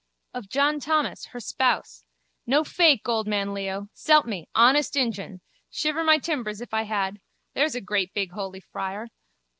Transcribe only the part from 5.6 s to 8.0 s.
Shiver my timbers if I had. There's a